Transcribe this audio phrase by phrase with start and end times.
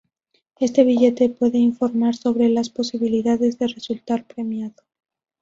[0.59, 4.81] Este billete puede informar sobre las posibilidades de resultar premiado.